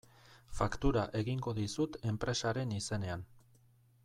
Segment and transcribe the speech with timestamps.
[0.59, 3.29] Faktura egingo dizut enpresaren izenean.